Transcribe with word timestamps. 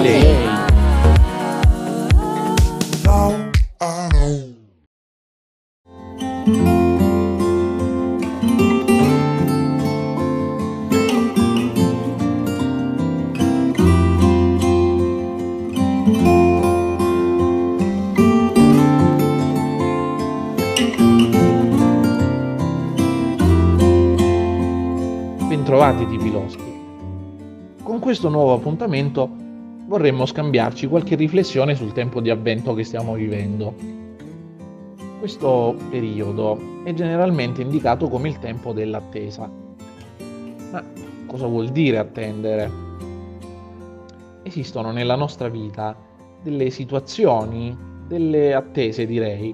lei. 0.00 0.48
Bentrovati 25.48 26.06
tipi 26.06 26.30
loschi. 26.30 26.78
Con 27.82 27.98
questo 27.98 28.28
nuovo 28.28 28.54
appuntamento 28.54 29.39
vorremmo 29.90 30.24
scambiarci 30.24 30.86
qualche 30.86 31.16
riflessione 31.16 31.74
sul 31.74 31.92
tempo 31.92 32.20
di 32.20 32.30
avvento 32.30 32.74
che 32.74 32.84
stiamo 32.84 33.14
vivendo. 33.14 33.74
Questo 35.18 35.74
periodo 35.90 36.84
è 36.84 36.94
generalmente 36.94 37.60
indicato 37.60 38.08
come 38.08 38.28
il 38.28 38.38
tempo 38.38 38.72
dell'attesa. 38.72 39.50
Ma 40.70 40.84
cosa 41.26 41.46
vuol 41.48 41.70
dire 41.70 41.98
attendere? 41.98 42.70
Esistono 44.44 44.92
nella 44.92 45.16
nostra 45.16 45.48
vita 45.48 45.96
delle 46.40 46.70
situazioni, 46.70 47.76
delle 48.06 48.54
attese 48.54 49.06
direi, 49.06 49.52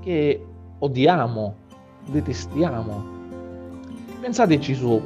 che 0.00 0.46
odiamo, 0.78 1.56
detestiamo. 2.06 3.04
Pensateci 4.20 4.74
su, 4.74 5.02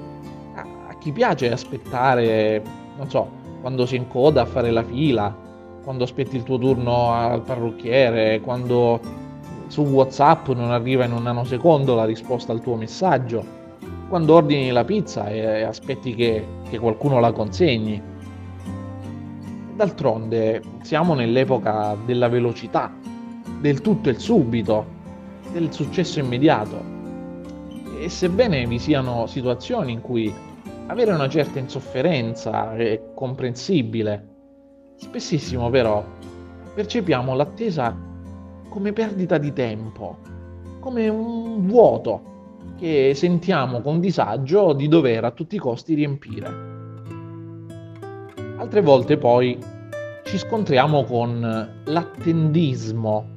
a 0.54 0.94
chi 0.98 1.12
piace 1.12 1.50
aspettare, 1.50 2.62
non 2.98 3.08
so, 3.08 3.44
quando 3.66 3.84
sei 3.84 3.98
in 3.98 4.06
coda 4.06 4.42
a 4.42 4.44
fare 4.44 4.70
la 4.70 4.84
fila, 4.84 5.36
quando 5.82 6.04
aspetti 6.04 6.36
il 6.36 6.44
tuo 6.44 6.56
turno 6.56 7.10
al 7.10 7.42
parrucchiere, 7.42 8.40
quando 8.40 9.00
su 9.66 9.82
WhatsApp 9.82 10.50
non 10.50 10.70
arriva 10.70 11.04
in 11.04 11.10
un 11.10 11.24
nanosecondo 11.24 11.96
la 11.96 12.04
risposta 12.04 12.52
al 12.52 12.60
tuo 12.60 12.76
messaggio, 12.76 13.44
quando 14.08 14.34
ordini 14.34 14.70
la 14.70 14.84
pizza 14.84 15.28
e 15.30 15.64
aspetti 15.64 16.14
che, 16.14 16.46
che 16.70 16.78
qualcuno 16.78 17.18
la 17.18 17.32
consegni. 17.32 18.00
D'altronde 19.74 20.62
siamo 20.82 21.14
nell'epoca 21.14 21.96
della 22.04 22.28
velocità, 22.28 22.94
del 23.58 23.80
tutto 23.80 24.10
e 24.10 24.14
subito, 24.16 24.86
del 25.50 25.72
successo 25.72 26.20
immediato. 26.20 26.80
E 27.98 28.08
sebbene 28.08 28.64
vi 28.64 28.78
siano 28.78 29.26
situazioni 29.26 29.90
in 29.90 30.02
cui 30.02 30.32
avere 30.86 31.12
una 31.12 31.28
certa 31.28 31.58
insofferenza 31.58 32.76
è 32.76 33.05
comprensibile, 33.16 34.28
spessissimo 34.96 35.70
però 35.70 36.04
percepiamo 36.74 37.34
l'attesa 37.34 37.96
come 38.68 38.92
perdita 38.92 39.38
di 39.38 39.54
tempo, 39.54 40.18
come 40.80 41.08
un 41.08 41.66
vuoto 41.66 42.34
che 42.76 43.12
sentiamo 43.14 43.80
con 43.80 44.00
disagio 44.00 44.74
di 44.74 44.86
dover 44.86 45.24
a 45.24 45.30
tutti 45.30 45.56
i 45.56 45.58
costi 45.58 45.94
riempire. 45.94 46.74
Altre 48.58 48.82
volte 48.82 49.16
poi 49.16 49.58
ci 50.24 50.36
scontriamo 50.36 51.04
con 51.04 51.80
l'attendismo, 51.84 53.28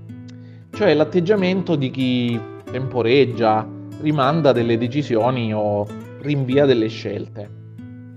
cioè 0.72 0.94
l'atteggiamento 0.94 1.78
di 1.78 1.90
chi 1.90 2.38
temporeggia, 2.70 3.66
rimanda 4.02 4.52
delle 4.52 4.78
decisioni 4.78 5.54
o 5.54 5.88
rinvia 6.20 6.66
delle 6.66 6.88
scelte. 6.88 7.50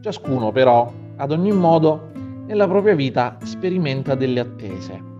Ciascuno 0.01 0.51
però, 0.51 0.93
ad 1.23 1.31
ogni 1.31 1.53
modo, 1.53 2.11
nella 2.47 2.67
propria 2.67 2.97
vita 2.97 3.39
sperimenta 3.45 4.17
delle 4.17 4.41
attese. 4.41 5.11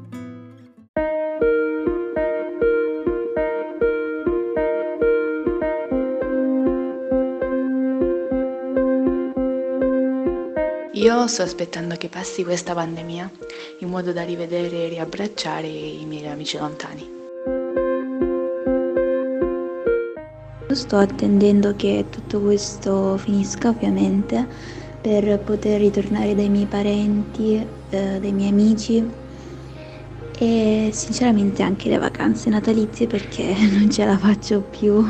Io 10.95 11.27
sto 11.29 11.43
aspettando 11.43 11.95
che 11.95 12.09
passi 12.09 12.43
questa 12.43 12.75
pandemia 12.75 13.31
in 13.79 13.89
modo 13.89 14.13
da 14.13 14.25
rivedere 14.25 14.87
e 14.87 14.89
riabbracciare 14.89 15.69
i 15.69 16.05
miei 16.05 16.27
amici 16.27 16.59
lontani. 16.59 17.21
Sto 20.69 20.97
attendendo 20.97 21.77
che 21.77 22.07
tutto 22.11 22.41
questo 22.41 23.17
finisca 23.19 23.69
ovviamente 23.69 24.91
per 25.03 25.41
poter 25.41 25.81
ritornare 25.81 26.35
dai 26.37 26.49
miei 26.49 26.67
parenti, 26.67 27.57
eh, 27.91 28.21
dai 28.21 28.33
miei 28.33 28.51
amici 28.51 29.05
e 30.39 30.91
sinceramente 30.93 31.63
anche 31.63 31.89
le 31.89 31.99
vacanze 31.99 32.49
natalizie 32.51 33.09
perché 33.09 33.55
non 33.77 33.91
ce 33.91 34.05
la 34.05 34.17
faccio 34.17 34.61
più. 34.61 35.05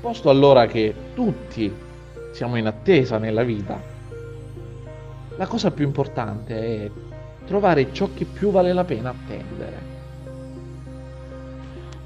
Posto 0.00 0.28
allora 0.28 0.66
che 0.66 0.94
tutti 1.14 1.72
siamo 2.32 2.56
in 2.56 2.66
attesa 2.66 3.18
nella 3.18 3.42
vita, 3.42 3.80
la 5.36 5.46
cosa 5.46 5.70
più 5.70 5.86
importante 5.86 6.84
è 6.84 6.90
trovare 7.46 7.92
ciò 7.92 8.10
che 8.14 8.26
più 8.26 8.50
vale 8.50 8.72
la 8.72 8.84
pena 8.84 9.10
attendere. 9.10 9.91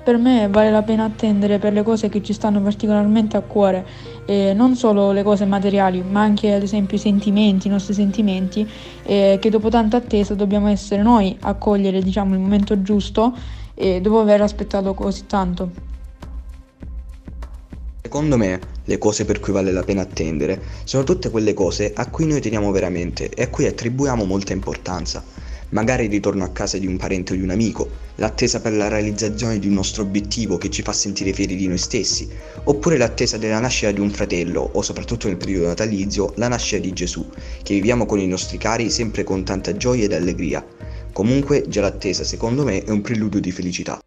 Per 0.07 0.19
me 0.19 0.47
vale 0.49 0.71
la 0.71 0.85
pena 0.85 1.03
attendere 1.03 1.59
per 1.59 1.73
le 1.73 1.83
cose 1.83 2.09
che 2.09 2.23
ci 2.23 2.33
stanno 2.33 2.61
particolarmente 2.61 3.37
a 3.37 3.41
cuore, 3.41 3.85
e 4.25 4.53
non 4.55 4.77
solo 4.77 5.11
le 5.11 5.25
cose 5.25 5.47
materiali, 5.47 6.01
ma 6.01 6.21
anche 6.21 6.55
ad 6.55 6.63
esempio 6.63 6.97
i 6.97 7.01
sentimenti, 7.01 7.67
i 7.67 7.71
nostri 7.71 7.93
sentimenti, 7.93 8.65
e 9.03 9.39
che 9.41 9.51
dopo 9.51 9.69
tanta 9.69 9.97
attesa 9.97 10.35
dobbiamo 10.35 10.69
essere 10.69 11.03
noi 11.03 11.37
a 11.41 11.55
cogliere 11.55 12.01
diciamo, 12.03 12.35
il 12.35 12.41
momento 12.41 12.81
giusto 12.83 13.37
e 13.75 14.01
dopo 14.01 14.21
aver 14.21 14.43
aspettato 14.43 14.95
così 14.95 15.27
tanto. 15.27 15.71
Secondo 18.01 18.37
me, 18.37 18.61
le 18.85 18.99
cose 18.99 19.25
per 19.25 19.41
cui 19.41 19.53
vale 19.53 19.73
la 19.73 19.83
pena 19.83 20.03
attendere 20.03 20.63
sono 20.85 21.03
tutte 21.03 21.31
quelle 21.31 21.53
cose 21.53 21.93
a 21.93 22.09
cui 22.09 22.29
noi 22.29 22.41
teniamo 22.41 22.71
veramente 22.71 23.29
e 23.29 23.43
a 23.43 23.49
cui 23.49 23.67
attribuiamo 23.67 24.25
molta 24.25 24.53
importanza. 24.53 25.25
Magari 25.77 26.05
il 26.05 26.11
ritorno 26.11 26.43
a 26.43 26.53
casa 26.53 26.79
di 26.79 26.87
un 26.87 26.97
parente 26.97 27.35
o 27.35 27.37
di 27.37 27.43
un 27.43 27.51
amico, 27.51 27.87
l'attesa 28.15 28.63
per 28.63 28.73
la 28.73 28.89
realizzazione 28.89 29.59
di 29.59 29.67
un 29.67 29.75
nostro 29.75 30.05
obiettivo 30.05 30.57
che 30.57 30.71
ci 30.71 30.81
fa 30.81 30.95
sentire 30.95 31.35
fieri 31.35 31.55
di 31.55 31.67
noi 31.67 31.77
stessi, 31.77 32.27
oppure 32.65 32.97
l'attesa 32.97 33.37
della 33.37 33.61
nascita 33.61 33.91
di 33.91 34.01
un 34.01 34.09
fratello 34.09 34.71
o 34.73 34.81
soprattutto 34.81 35.29
nel 35.29 35.37
periodo 35.37 35.67
natalizio 35.67 36.33
la 36.37 36.49
nascita 36.49 36.81
di 36.81 36.95
Gesù, 36.95 37.29
che 37.63 37.75
viviamo 37.75 38.07
con 38.07 38.19
i 38.19 38.27
nostri 38.27 38.57
cari 38.57 38.89
sempre 38.89 39.23
con 39.23 39.45
tanta 39.45 39.77
gioia 39.77 40.05
ed 40.05 40.15
allegria. 40.15 40.67
Comunque 41.13 41.67
già 41.69 41.83
l'attesa 41.83 42.25
secondo 42.25 42.65
me 42.65 42.83
è 42.83 42.91
un 42.91 43.03
preludio 43.03 43.39
di 43.39 43.53
felicità. 43.53 44.01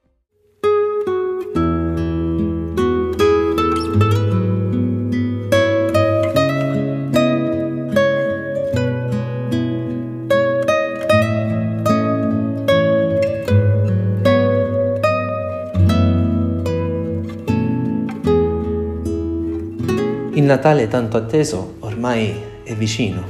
Natale 20.49 20.87
tanto 20.87 21.15
atteso 21.15 21.75
ormai 21.81 22.33
è 22.63 22.73
vicino. 22.73 23.23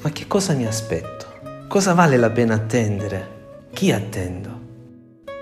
Ma 0.00 0.10
che 0.10 0.28
cosa 0.28 0.52
mi 0.52 0.64
aspetto? 0.64 1.26
Cosa 1.66 1.92
vale 1.92 2.16
la 2.16 2.30
pena 2.30 2.54
attendere? 2.54 3.66
Chi 3.72 3.90
attendo? 3.90 4.60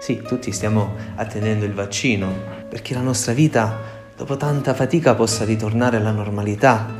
Sì, 0.00 0.22
tutti 0.22 0.50
stiamo 0.50 0.94
attendendo 1.16 1.66
il 1.66 1.74
vaccino 1.74 2.32
perché 2.70 2.94
la 2.94 3.02
nostra 3.02 3.34
vita, 3.34 3.78
dopo 4.16 4.38
tanta 4.38 4.72
fatica, 4.72 5.14
possa 5.14 5.44
ritornare 5.44 5.98
alla 5.98 6.10
normalità, 6.10 6.90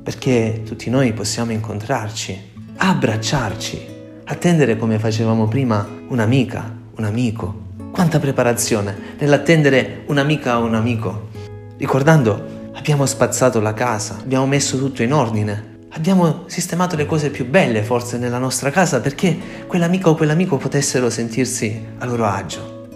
perché 0.00 0.62
tutti 0.64 0.88
noi 0.88 1.12
possiamo 1.12 1.50
incontrarci, 1.50 2.52
abbracciarci, 2.76 3.86
attendere 4.26 4.76
come 4.76 5.00
facevamo 5.00 5.48
prima 5.48 5.84
un'amica, 6.06 6.72
un 6.94 7.02
amico. 7.02 7.62
Quanta 7.90 8.20
preparazione 8.20 8.96
nell'attendere 9.18 10.04
un'amica 10.06 10.60
o 10.60 10.66
un 10.66 10.76
amico, 10.76 11.30
ricordando 11.78 12.58
Abbiamo 12.80 13.04
spazzato 13.04 13.60
la 13.60 13.74
casa, 13.74 14.16
abbiamo 14.22 14.46
messo 14.46 14.78
tutto 14.78 15.02
in 15.02 15.12
ordine, 15.12 15.80
abbiamo 15.90 16.44
sistemato 16.46 16.96
le 16.96 17.04
cose 17.04 17.28
più 17.28 17.46
belle 17.46 17.82
forse 17.82 18.16
nella 18.16 18.38
nostra 18.38 18.70
casa 18.70 19.00
perché 19.00 19.38
quell'amica 19.66 20.08
o 20.08 20.14
quell'amico 20.14 20.56
potessero 20.56 21.10
sentirsi 21.10 21.88
a 21.98 22.06
loro 22.06 22.24
agio. 22.24 22.88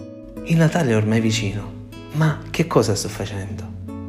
Il 0.45 0.57
Natale 0.57 0.89
è 0.89 0.95
ormai 0.95 1.21
vicino, 1.21 1.89
ma 2.13 2.41
che 2.49 2.65
cosa 2.65 2.95
sto 2.95 3.09
facendo? 3.09 3.63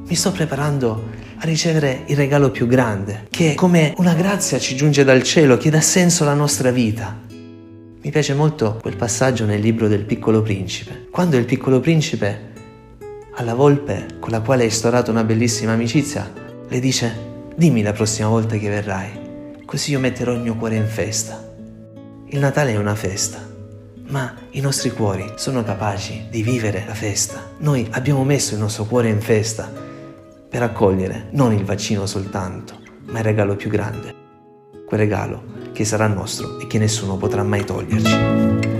Mi 0.08 0.14
sto 0.14 0.32
preparando 0.32 1.10
a 1.36 1.44
ricevere 1.44 2.04
il 2.06 2.16
regalo 2.16 2.50
più 2.50 2.66
grande, 2.66 3.26
che 3.28 3.52
come 3.54 3.92
una 3.98 4.14
grazia 4.14 4.58
ci 4.58 4.76
giunge 4.76 5.04
dal 5.04 5.22
cielo, 5.22 5.58
che 5.58 5.68
dà 5.68 5.82
senso 5.82 6.22
alla 6.22 6.32
nostra 6.32 6.70
vita. 6.70 7.14
Mi 8.00 8.10
piace 8.10 8.32
molto 8.32 8.78
quel 8.80 8.96
passaggio 8.96 9.44
nel 9.44 9.60
libro 9.60 9.88
del 9.88 10.04
piccolo 10.06 10.40
principe, 10.40 11.08
quando 11.10 11.36
il 11.36 11.44
piccolo 11.44 11.80
principe 11.80 12.54
alla 13.38 13.54
volpe 13.54 14.16
con 14.18 14.30
la 14.30 14.40
quale 14.40 14.62
hai 14.62 14.68
instaurato 14.68 15.10
una 15.10 15.24
bellissima 15.24 15.72
amicizia, 15.72 16.30
le 16.66 16.80
dice 16.80 17.44
dimmi 17.54 17.82
la 17.82 17.92
prossima 17.92 18.28
volta 18.28 18.56
che 18.56 18.68
verrai. 18.68 19.24
così 19.66 19.90
io 19.90 19.98
metterò 19.98 20.32
il 20.32 20.40
mio 20.40 20.54
cuore 20.54 20.76
in 20.76 20.86
festa. 20.86 21.42
Il 22.28 22.38
Natale 22.38 22.72
è 22.72 22.76
una 22.76 22.94
festa, 22.94 23.38
ma 24.08 24.34
i 24.50 24.60
nostri 24.60 24.90
cuori 24.90 25.34
sono 25.36 25.62
capaci 25.64 26.26
di 26.30 26.42
vivere 26.42 26.84
la 26.86 26.94
festa. 26.94 27.50
Noi 27.58 27.86
abbiamo 27.90 28.24
messo 28.24 28.54
il 28.54 28.60
nostro 28.60 28.84
cuore 28.84 29.08
in 29.08 29.20
festa 29.20 29.70
per 30.48 30.62
accogliere 30.62 31.28
non 31.32 31.52
il 31.52 31.64
vaccino 31.64 32.06
soltanto, 32.06 32.80
ma 33.06 33.18
il 33.18 33.24
regalo 33.24 33.54
più 33.54 33.68
grande, 33.68 34.14
quel 34.86 35.00
regalo 35.00 35.54
che 35.72 35.84
sarà 35.84 36.06
nostro 36.06 36.58
e 36.58 36.66
che 36.66 36.78
nessuno 36.78 37.16
potrà 37.16 37.42
mai 37.42 37.64
toglierci. 37.64 38.75